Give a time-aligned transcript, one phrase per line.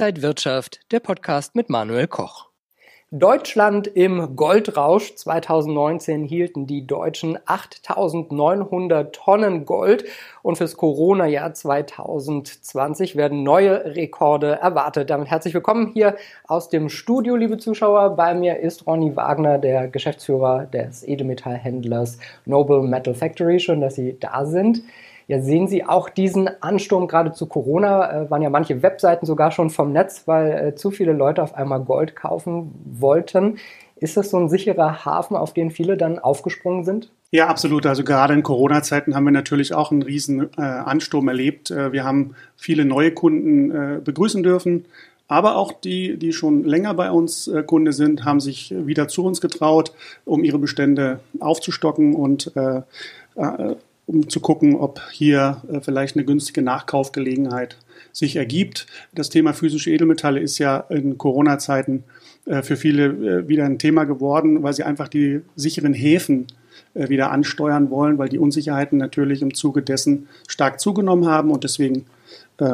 [0.00, 2.48] Inside Wirtschaft, der Podcast mit Manuel Koch.
[3.10, 10.06] Deutschland im Goldrausch 2019 hielten die Deutschen 8900 Tonnen Gold
[10.40, 15.10] und fürs Corona-Jahr 2020 werden neue Rekorde erwartet.
[15.10, 18.16] Damit herzlich willkommen hier aus dem Studio, liebe Zuschauer.
[18.16, 23.60] Bei mir ist Ronny Wagner, der Geschäftsführer des Edelmetallhändlers Noble Metal Factory.
[23.60, 24.82] Schön, dass Sie da sind.
[25.30, 28.24] Ja, sehen Sie auch diesen Ansturm gerade zu Corona?
[28.24, 31.54] Äh, waren ja manche Webseiten sogar schon vom Netz, weil äh, zu viele Leute auf
[31.54, 33.58] einmal Gold kaufen wollten.
[33.94, 37.12] Ist das so ein sicherer Hafen, auf den viele dann aufgesprungen sind?
[37.30, 37.86] Ja, absolut.
[37.86, 41.70] Also gerade in Corona-Zeiten haben wir natürlich auch einen riesen äh, Ansturm erlebt.
[41.70, 44.86] Äh, wir haben viele neue Kunden äh, begrüßen dürfen.
[45.28, 49.24] Aber auch die, die schon länger bei uns äh, Kunde sind, haben sich wieder zu
[49.24, 49.92] uns getraut,
[50.24, 52.52] um ihre Bestände aufzustocken und
[54.10, 57.76] um zu gucken, ob hier äh, vielleicht eine günstige Nachkaufgelegenheit
[58.12, 58.86] sich ergibt.
[59.12, 62.02] Das Thema physische Edelmetalle ist ja in Corona-Zeiten
[62.46, 66.48] äh, für viele äh, wieder ein Thema geworden, weil sie einfach die sicheren Häfen
[66.94, 72.06] wieder ansteuern wollen, weil die Unsicherheiten natürlich im Zuge dessen stark zugenommen haben und deswegen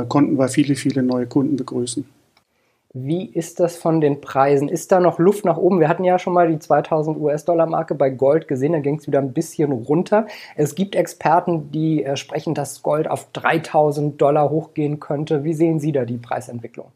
[0.09, 2.07] konnten wir viele, viele neue Kunden begrüßen.
[2.99, 4.71] Wie ist das von den Preisen?
[4.71, 5.81] Ist da noch Luft nach oben?
[5.81, 9.19] Wir hatten ja schon mal die 2000 US-Dollar-Marke bei Gold gesehen, da ging es wieder
[9.19, 10.27] ein bisschen runter.
[10.55, 15.45] Es gibt Experten, die äh, sprechen, dass Gold auf 3000 Dollar hochgehen könnte.
[15.45, 16.87] Wie sehen Sie da die Preisentwicklung?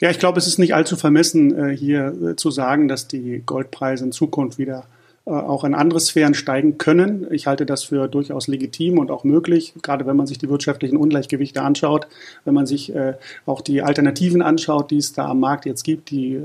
[0.00, 3.42] Ja, ich glaube, es ist nicht allzu vermessen, äh, hier äh, zu sagen, dass die
[3.44, 4.84] Goldpreise in Zukunft wieder
[5.26, 7.26] auch in andere Sphären steigen können.
[7.32, 10.96] Ich halte das für durchaus legitim und auch möglich, gerade wenn man sich die wirtschaftlichen
[10.96, 12.06] Ungleichgewichte anschaut,
[12.44, 16.10] wenn man sich äh, auch die Alternativen anschaut, die es da am Markt jetzt gibt.
[16.10, 16.40] Die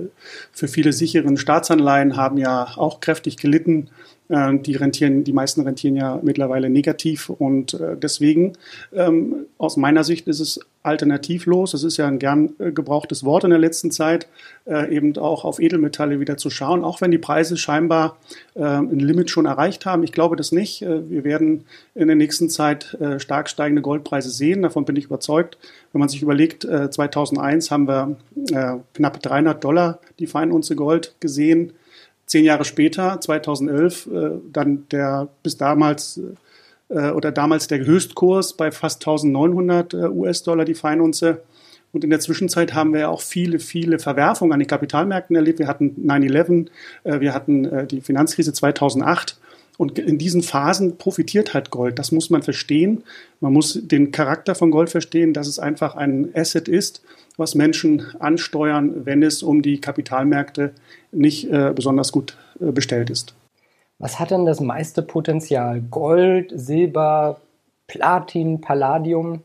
[0.52, 3.90] für viele sicheren Staatsanleihen haben ja auch kräftig gelitten.
[4.32, 8.54] Äh, die rentieren, die meisten rentieren ja mittlerweile negativ und äh, deswegen
[8.94, 11.74] ähm, aus meiner Sicht ist es alternativlos.
[11.74, 14.28] Es ist ja ein gern äh, gebrauchtes Wort in der letzten Zeit,
[14.66, 18.18] eben auch auf Edelmetalle wieder zu schauen, auch wenn die Preise scheinbar
[18.56, 20.04] ein Limit schon erreicht haben.
[20.04, 20.82] Ich glaube das nicht.
[20.82, 21.66] Wir werden
[21.96, 24.62] in der nächsten Zeit stark steigende Goldpreise sehen.
[24.62, 25.58] Davon bin ich überzeugt.
[25.92, 28.16] Wenn man sich überlegt, 2001 haben wir
[28.94, 31.74] knapp 300 Dollar die Feinunze Gold gesehen
[32.32, 36.20] zehn Jahre später, 2011, äh, dann der bis damals
[36.88, 41.42] äh, oder damals der Höchstkurs bei fast 1900 äh, US-Dollar die Feinunze.
[41.92, 45.60] Und in der Zwischenzeit haben wir auch viele, viele Verwerfungen an den Kapitalmärkten erlebt.
[45.60, 46.68] Wir hatten 9-11,
[47.04, 49.38] äh, wir hatten äh, die Finanzkrise 2008.
[49.78, 51.98] Und in diesen Phasen profitiert halt Gold.
[51.98, 53.04] Das muss man verstehen.
[53.40, 57.02] Man muss den Charakter von Gold verstehen, dass es einfach ein Asset ist,
[57.38, 60.74] was Menschen ansteuern, wenn es um die Kapitalmärkte
[61.12, 63.34] nicht äh, besonders gut äh, bestellt ist.
[63.98, 65.82] Was hat denn das meiste Potenzial?
[65.82, 67.40] Gold, Silber,
[67.88, 69.42] Platin, Palladium?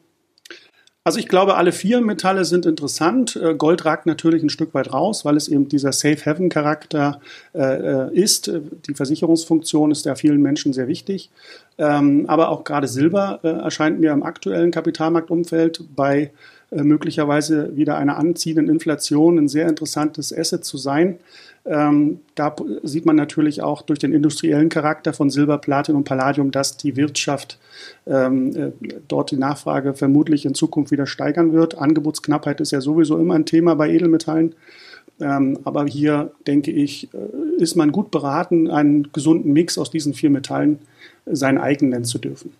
[1.06, 3.36] Also ich glaube, alle vier Metalle sind interessant.
[3.36, 7.20] Äh, Gold ragt natürlich ein Stück weit raus, weil es eben dieser Safe Haven Charakter
[7.54, 8.50] äh, ist.
[8.88, 11.30] Die Versicherungsfunktion ist ja vielen Menschen sehr wichtig.
[11.78, 16.30] Ähm, aber auch gerade Silber äh, erscheint mir im aktuellen Kapitalmarktumfeld bei
[16.70, 21.18] äh, möglicherweise wieder einer anziehenden Inflation ein sehr interessantes Asset zu sein.
[21.64, 26.50] Ähm, da sieht man natürlich auch durch den industriellen Charakter von Silber, Platin und Palladium,
[26.50, 27.58] dass die Wirtschaft
[28.06, 28.72] ähm, äh,
[29.06, 31.76] dort die Nachfrage vermutlich in Zukunft wieder steigern wird.
[31.76, 34.54] Angebotsknappheit ist ja sowieso immer ein Thema bei Edelmetallen.
[35.20, 40.14] Ähm, aber hier denke ich, äh, ist man gut beraten, einen gesunden Mix aus diesen
[40.14, 40.78] vier Metallen
[41.24, 42.52] äh, sein eigen nennen zu dürfen.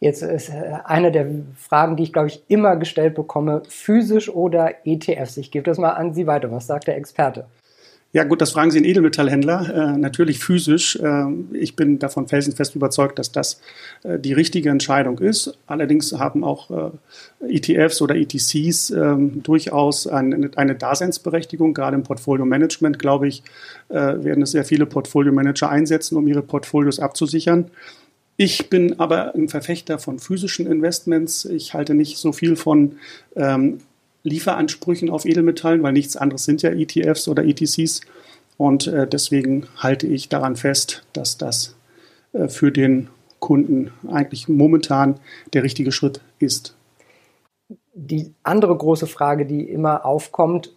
[0.00, 4.86] Jetzt ist äh, eine der Fragen, die ich, glaube ich, immer gestellt bekomme, physisch oder
[4.86, 5.36] ETFs.
[5.36, 6.50] Ich gebe das mal an Sie weiter.
[6.50, 7.46] Was sagt der Experte?
[8.10, 9.92] Ja gut, das fragen Sie einen Edelmetallhändler.
[9.94, 10.96] Äh, natürlich physisch.
[10.96, 13.60] Äh, ich bin davon felsenfest überzeugt, dass das
[14.02, 15.58] äh, die richtige Entscheidung ist.
[15.66, 21.74] Allerdings haben auch äh, ETFs oder ETCs ähm, durchaus eine, eine, Daseinsberechtigung.
[21.74, 23.42] Gerade im Portfolio-Management, glaube ich,
[23.90, 27.70] äh, werden es sehr viele Portfolio-Manager einsetzen, um ihre Portfolios abzusichern.
[28.38, 31.44] Ich bin aber ein Verfechter von physischen Investments.
[31.44, 32.92] Ich halte nicht so viel von
[33.36, 33.80] ähm,
[34.28, 38.02] Lieferansprüchen auf Edelmetallen, weil nichts anderes sind ja ETFs oder ETCs.
[38.56, 41.76] Und äh, deswegen halte ich daran fest, dass das
[42.32, 43.08] äh, für den
[43.38, 45.20] Kunden eigentlich momentan
[45.52, 46.74] der richtige Schritt ist.
[47.94, 50.72] Die andere große Frage, die immer aufkommt,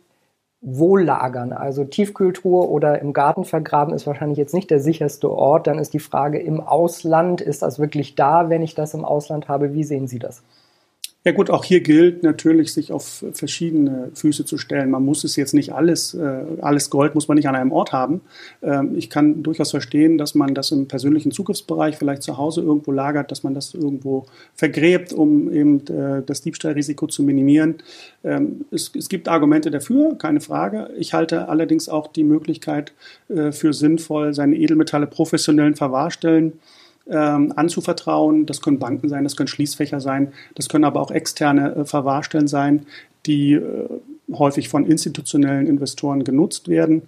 [0.62, 1.54] wo lagern?
[1.54, 5.66] Also Tiefkühltruhe oder im Garten vergraben ist wahrscheinlich jetzt nicht der sicherste Ort.
[5.66, 9.48] Dann ist die Frage im Ausland, ist das wirklich da, wenn ich das im Ausland
[9.48, 9.74] habe?
[9.74, 10.44] Wie sehen Sie das?
[11.24, 14.90] Ja gut, auch hier gilt natürlich, sich auf verschiedene Füße zu stellen.
[14.90, 17.92] Man muss es jetzt nicht alles, äh, alles Gold muss man nicht an einem Ort
[17.94, 18.22] haben.
[18.64, 22.92] Ähm, ich kann durchaus verstehen, dass man das im persönlichen Zugriffsbereich vielleicht zu Hause irgendwo
[22.92, 24.26] lagert, dass man das irgendwo
[24.56, 27.76] vergräbt, um eben äh, das Diebstahlrisiko zu minimieren.
[28.24, 30.90] Ähm, es, gibt Argumente dafür, keine Frage.
[30.98, 32.94] Ich halte allerdings auch die Möglichkeit
[33.30, 36.54] äh, für sinnvoll, seine Edelmetalle professionellen Verwahrstellen
[37.10, 38.46] ähm, anzuvertrauen.
[38.46, 42.48] Das können Banken sein, das können Schließfächer sein, das können aber auch externe äh, Verwahrstellen
[42.48, 42.86] sein,
[43.26, 43.90] die äh,
[44.32, 47.04] häufig von institutionellen Investoren genutzt werden.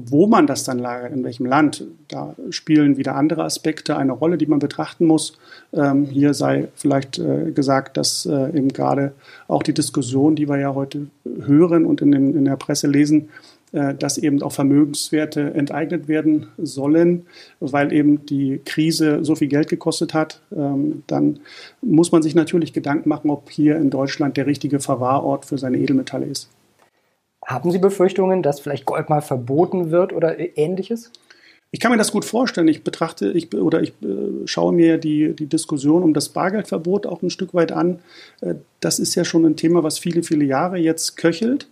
[0.00, 4.38] Wo man das dann lagert, in welchem Land, da spielen wieder andere Aspekte eine Rolle,
[4.38, 5.36] die man betrachten muss.
[5.72, 9.12] Ähm, hier sei vielleicht äh, gesagt, dass eben gerade
[9.48, 13.30] auch die Diskussion, die wir ja heute hören und in, der Presse lesen,
[13.72, 17.26] dass eben auch Vermögenswerte enteignet werden sollen,
[17.60, 21.40] weil eben die Krise so viel Geld gekostet hat, ähm, dann
[21.82, 25.78] muss man sich natürlich Gedanken machen, ob hier in Deutschland der richtige Verwahrort für seine
[25.78, 26.48] Edelmetalle ist.
[27.44, 31.10] Haben Sie Befürchtungen, dass vielleicht Gold mal verboten wird oder ähnliches?
[31.70, 32.68] Ich kann mir das gut vorstellen.
[32.68, 37.22] Ich betrachte ich, oder ich äh, schaue mir die, die Diskussion um das Bargeldverbot auch
[37.22, 37.98] ein Stück weit an.
[38.40, 41.68] Äh, das ist ja schon ein Thema, was viele, viele Jahre jetzt köchelt.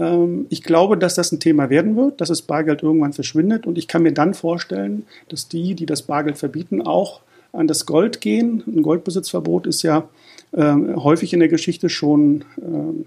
[0.00, 3.66] Ähm, ich glaube, dass das ein Thema werden wird, dass das Bargeld irgendwann verschwindet.
[3.66, 7.20] Und ich kann mir dann vorstellen, dass die, die das Bargeld verbieten, auch
[7.52, 8.62] an das Gold gehen.
[8.66, 10.08] Ein Goldbesitzverbot ist ja
[10.52, 13.04] äh, häufig in der Geschichte schon äh,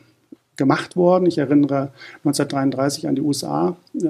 [0.55, 1.25] gemacht worden.
[1.25, 1.91] Ich erinnere
[2.23, 4.07] 1933 an die USA, äh,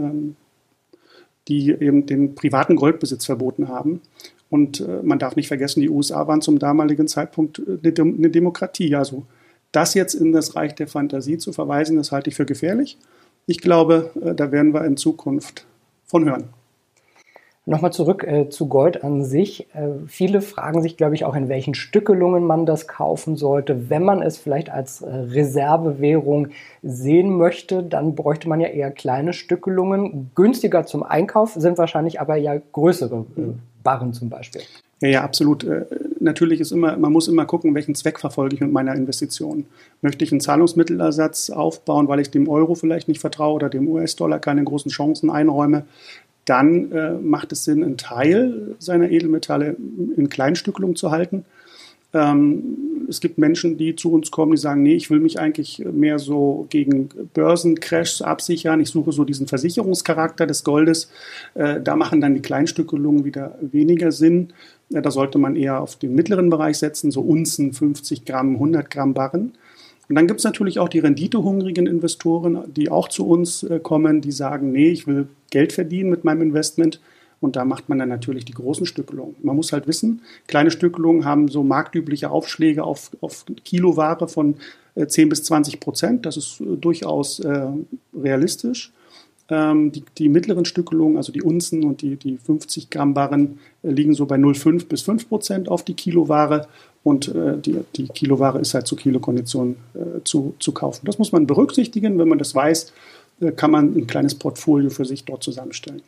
[1.48, 4.02] die eben den privaten Goldbesitz verboten haben.
[4.50, 8.96] Und äh, man darf nicht vergessen, die USA waren zum damaligen Zeitpunkt äh, eine Demokratie.
[8.96, 9.26] Also
[9.74, 12.98] das jetzt in das Reich der Fantasie zu verweisen, das halte ich für gefährlich.
[13.46, 15.66] Ich glaube, äh, da werden wir in Zukunft
[16.06, 16.46] von hören.
[17.66, 19.74] Nochmal zurück äh, zu Gold an sich.
[19.74, 23.90] Äh, viele fragen sich, glaube ich, auch, in welchen Stückelungen man das kaufen sollte.
[23.90, 26.50] Wenn man es vielleicht als äh, Reservewährung
[26.82, 30.32] sehen möchte, dann bräuchte man ja eher kleine Stückelungen.
[30.36, 33.42] Günstiger zum Einkauf sind wahrscheinlich aber ja größere äh,
[33.82, 34.62] Barren zum Beispiel.
[35.02, 35.66] Ja, ja, absolut.
[36.24, 39.66] Natürlich ist immer, man muss immer gucken, welchen Zweck verfolge ich mit meiner Investition.
[40.02, 44.40] Möchte ich einen Zahlungsmittelersatz aufbauen, weil ich dem Euro vielleicht nicht vertraue oder dem US-Dollar
[44.40, 45.86] keine großen Chancen einräume,
[46.46, 49.76] dann äh, macht es Sinn, einen Teil seiner Edelmetalle
[50.16, 51.46] in Kleinstückelung zu halten.
[52.14, 55.84] Ähm, es gibt Menschen, die zu uns kommen, die sagen, nee, ich will mich eigentlich
[55.92, 58.80] mehr so gegen Börsencrashs absichern.
[58.80, 61.10] Ich suche so diesen Versicherungscharakter des Goldes.
[61.54, 64.54] Äh, da machen dann die Kleinstückelungen wieder weniger Sinn.
[64.90, 68.90] Ja, da sollte man eher auf den mittleren Bereich setzen, so Unzen, 50 Gramm, 100
[68.90, 69.54] Gramm Barren.
[70.10, 74.22] Und dann gibt es natürlich auch die renditehungrigen Investoren, die auch zu uns äh, kommen,
[74.22, 77.00] die sagen, nee, ich will Geld verdienen mit meinem Investment.
[77.44, 79.36] Und da macht man dann natürlich die großen Stückelungen.
[79.44, 84.56] Man muss halt wissen, kleine Stückelungen haben so marktübliche Aufschläge auf, auf Kiloware von
[84.96, 86.26] äh, 10 bis 20 Prozent.
[86.26, 87.68] Das ist äh, durchaus äh,
[88.18, 88.94] realistisch.
[89.50, 93.90] Ähm, die, die, mittleren Stückelungen, also die Unzen und die, die 50 Gramm Barren, äh,
[93.90, 96.70] liegen so bei 0,5 bis 5 Prozent auf die Kiloware.
[97.04, 101.06] Und äh, die, die Kiloware ist halt zu Kilokondition äh, zu, zu kaufen.
[101.06, 102.18] Das muss man berücksichtigen.
[102.18, 102.94] Wenn man das weiß,
[103.42, 106.04] äh, kann man ein kleines Portfolio für sich dort zusammenstellen.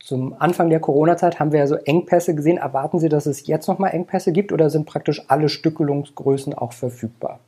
[0.00, 2.58] Zum Anfang der Corona-Zeit haben wir ja so Engpässe gesehen.
[2.58, 7.40] Erwarten Sie, dass es jetzt nochmal Engpässe gibt oder sind praktisch alle Stückelungsgrößen auch verfügbar?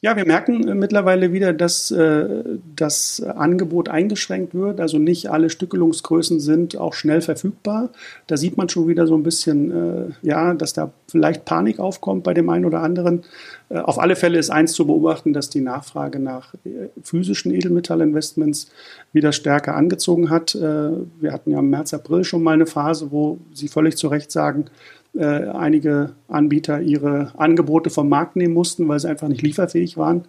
[0.00, 2.44] Ja, wir merken äh, mittlerweile wieder, dass äh,
[2.76, 4.80] das Angebot eingeschränkt wird.
[4.80, 7.90] Also nicht alle Stückelungsgrößen sind auch schnell verfügbar.
[8.28, 12.22] Da sieht man schon wieder so ein bisschen, äh, ja, dass da vielleicht Panik aufkommt
[12.22, 13.24] bei dem einen oder anderen.
[13.70, 18.70] Äh, auf alle Fälle ist eins zu beobachten, dass die Nachfrage nach äh, physischen Edelmetallinvestments
[19.12, 20.54] wieder stärker angezogen hat.
[20.54, 24.06] Äh, wir hatten ja im März, April schon mal eine Phase, wo Sie völlig zu
[24.06, 24.66] Recht sagen,
[25.14, 30.24] äh, einige Anbieter ihre Angebote vom Markt nehmen mussten, weil sie einfach nicht lieferfähig waren.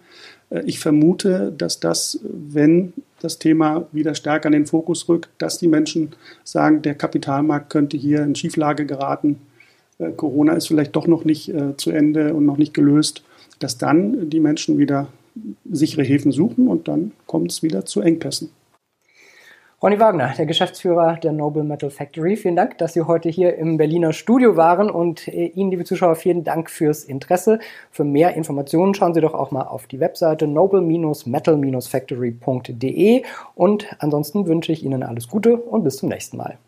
[0.50, 5.58] Äh, ich vermute, dass das, wenn das Thema wieder stärker in den Fokus rückt, dass
[5.58, 6.10] die Menschen
[6.44, 9.40] sagen, der Kapitalmarkt könnte hier in Schieflage geraten.
[9.98, 13.22] Äh, Corona ist vielleicht doch noch nicht äh, zu Ende und noch nicht gelöst,
[13.58, 15.08] dass dann die Menschen wieder
[15.70, 18.50] sichere Häfen suchen und dann kommt es wieder zu Engpässen.
[19.82, 22.36] Ronny Wagner, der Geschäftsführer der Noble Metal Factory.
[22.36, 26.16] Vielen Dank, dass Sie heute hier im Berliner Studio waren und äh, Ihnen, liebe Zuschauer,
[26.16, 27.60] vielen Dank fürs Interesse.
[27.90, 33.22] Für mehr Informationen schauen Sie doch auch mal auf die Webseite noble-metal-factory.de
[33.54, 36.58] und ansonsten wünsche ich Ihnen alles Gute und bis zum nächsten Mal.